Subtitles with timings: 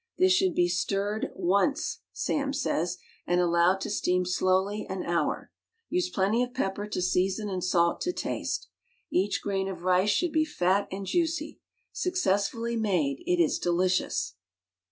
[0.17, 5.51] This should be stirred ONCE, Sam says, and allowed to steam slowly an hour.
[5.89, 8.67] Use plenty of pepper to season and salt to taste.
[9.11, 11.59] Each grain of rice should be fat and juicy.
[11.91, 14.33] Successfully made it is delicious.